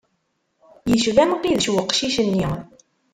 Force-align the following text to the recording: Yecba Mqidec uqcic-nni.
Yecba 0.91 1.23
Mqidec 1.29 1.65
uqcic-nni. 1.81 2.49